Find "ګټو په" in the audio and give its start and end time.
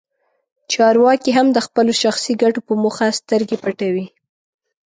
2.41-2.73